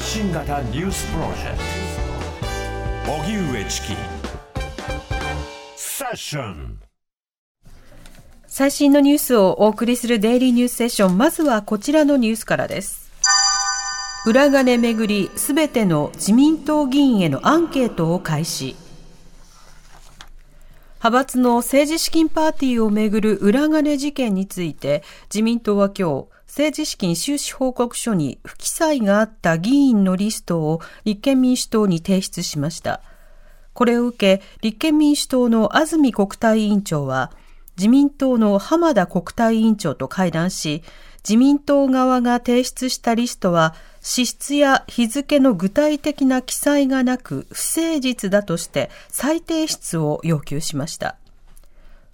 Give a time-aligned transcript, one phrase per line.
[0.00, 1.58] 発信型ニュースプロジェク
[3.04, 3.12] ト。
[3.12, 3.88] 荻上チキ。
[5.76, 6.80] セッション。
[8.46, 11.18] 最新のニュースをお送りするデイリーニュースセッション。
[11.18, 13.10] まずはこちらのニュースからです。
[14.24, 18.76] 裏金めぐりすべての自民党議員へのアンケートを開始。
[21.00, 33.02] 派閥の政治資金パーティーをめぐる裏金事件について自民党は今日政治資金収支報告書に不記載があった議員のリストを立憲民主党に提出しました。
[33.72, 37.30] これを受け、立憲民主党の安住国対委員長は、
[37.76, 40.82] 自民党の浜田国対委員長と会談し、
[41.22, 51.14] 自民党側が提出したリストは、支出や日付の具体的な記載がなく不誠実だとして再提出を要求しました。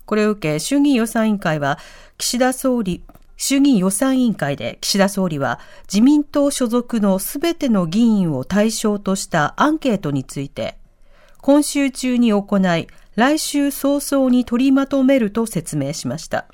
[0.04, 1.78] これを受け、衆議院予算委員会は、
[2.18, 3.02] 岸田総理、
[3.36, 5.60] 衆議院予算委員会で岸田総理は
[5.92, 10.78] 自民党所属のすべての議員を対象としたアンケートについて、
[11.40, 16.46] 今週中に行い、来週早々に取りまとめると説明しました。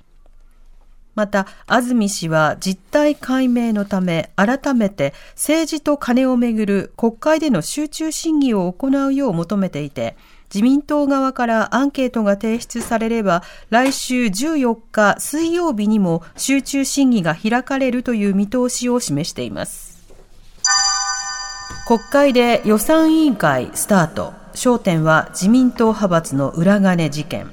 [1.14, 10.16] また、安住氏は実態解明のため、改めて政治と金をめぐる国会での集中審議を行うよう求めていて、
[10.53, 20.03] 自民党側からアンケートが提出されれば、来週14日水曜日にも集中審議が開かれるという見通しを示しています。
[21.86, 24.34] 国会で予算委員会スタート。
[24.55, 27.50] 焦点は自民党派閥の裏金事件。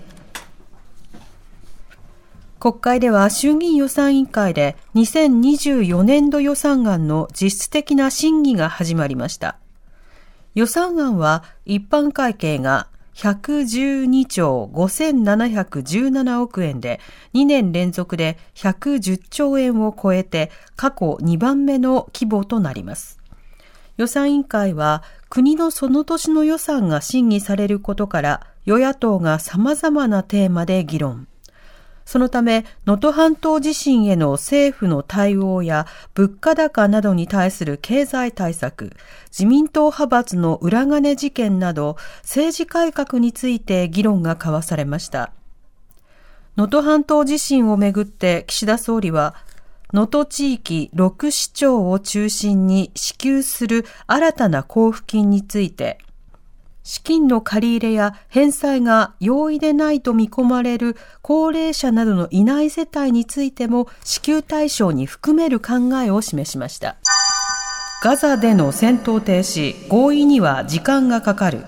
[2.60, 9.58] 国会では衆議院予算委員会で2024年度予算案の実質的な審議が始まりました。
[10.56, 17.02] 予算案は一般会計が112兆5717億円で
[17.34, 23.20] 2年連続で110兆円を超えて過去2番目の規模となります。
[23.98, 31.28] 予算委員会は国のその年の予算が審議されることから与野党が様々なテーマで議論。
[32.10, 38.94] そのため、能登半島地震への政府の対応や物価高などに対する経済対策、
[39.26, 45.32] 自民党派閥の裏金事件など政治改革について議論が交わされました。
[46.58, 49.36] 能登半島地震をめぐって岸田総理は、
[49.94, 56.00] 能登地域6市町を中心に支給する新たな交付金について、
[56.84, 66.96] 資金の借り入れや返済が容易でないと見込まれる高齢者などのいない世帯についても支給対象に含める考えを示しました。
[68.02, 71.66] ガザでの戦闘停止、合意には時間がかかる。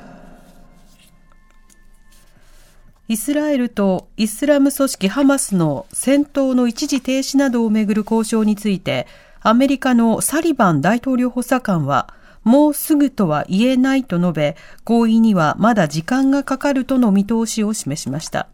[3.09, 9.05] イスラエルとイスラム組織ハマスの戦闘の一時停止などをめぐる交渉について、
[9.41, 12.13] アメリカのサリバン大統領補佐官は、
[12.43, 18.47] もうすぐとは言えないと述べ、合意にはまだ時間がかかるとの見通しを示しました。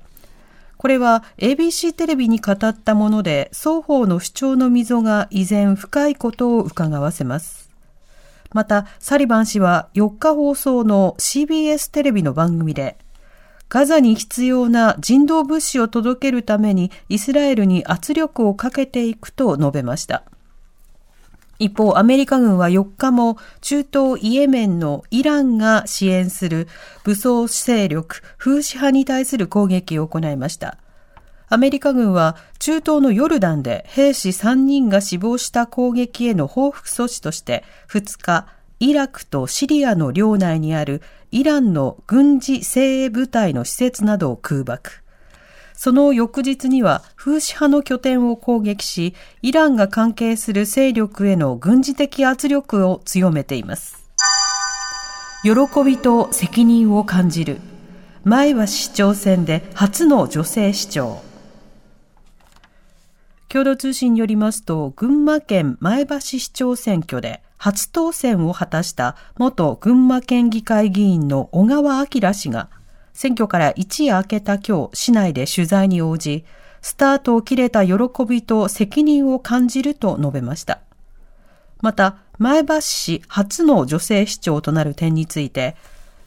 [0.78, 7.70] これは ABC テレビに語ったもので、双方の主張の溝が依然深いことを伺わせます。
[8.54, 12.98] また、サリバン氏は4日放送の CBS テレビの番組で、
[13.70, 20.24] ガザに必要な人道物資を届けるためにイスラエルに圧力をかけていくと述べました。
[21.60, 26.68] 一方、アメリカ軍は4日も中東イエメンのイランが支援する
[27.04, 30.78] 武装勢力風刺派に対する攻撃を行いました。
[31.50, 38.48] アメリカ軍は中東のヨルダンで兵士3人が死亡した攻撃への報復措置として2日、
[38.80, 41.02] イラクとシリアの領内にある
[41.32, 45.04] イランの軍事精鋭部隊の施設などを空爆。
[45.78, 54.10] その翌日には風刺派の拠点を攻撃し、イランが関係する勢力への軍事的圧力を強めています。
[55.44, 55.52] 喜
[55.86, 57.62] びと責任を感じる。
[58.24, 61.22] 前橋市長選で初の女性市長。
[63.48, 72.70] 共同通信によりますと、群馬県前橋市長選挙で初当選を果たした元群馬県議会議員の小川明氏が
[73.18, 76.46] 選挙から一夜明けた今日、市内で取材に応じ、
[76.84, 77.96] スタートを切れた喜
[78.30, 80.82] びと責任を感じると述べました。
[81.82, 85.76] また、前橋市初の女性市長となる点について、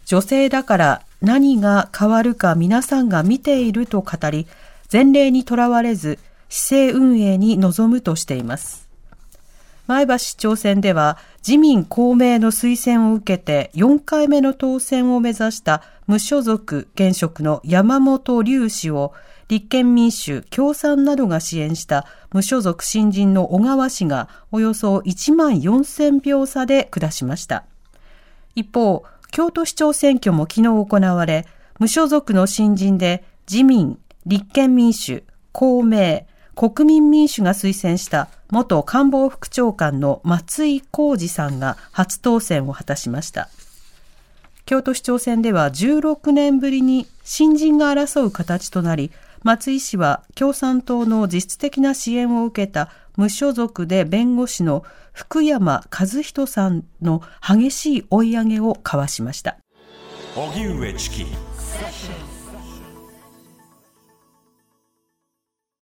[0.05, 4.49] 女性だから何が変わるか皆さんが見ていると語り、
[4.93, 8.90] 前例にとらわれず、市政運営に臨むとしています。
[9.91, 19.13] 前橋市長選では自民公明の推薦を受けて4回目の当選を目指した無所属現職の山本隆氏を
[19.49, 27.65] 立憲民主、共産などが支援した無所属新人の小川氏がおよそ1万4000票差で下しました。
[28.55, 29.03] 一方、
[29.33, 31.49] 京都市長選挙も昨日行われ、
[31.81, 43.49] 無所属の新人で自民、立憲民主、公明、国民民主が推薦した元官房副長官の松井浩二さんが初当選を果たしました。
[44.67, 49.11] 京都市長選では16年ぶりに新人が争う形となり、
[49.43, 59.57] 松井氏は共産党の実質的な支援を受けた無所属で弁護士の福山和人さんの激しい追い上げを交わしました。
[60.37, 61.50] 荻上チキ